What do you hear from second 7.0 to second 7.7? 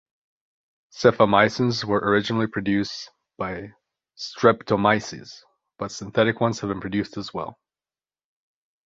as well.